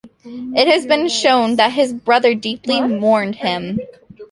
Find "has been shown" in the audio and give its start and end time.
0.67-1.57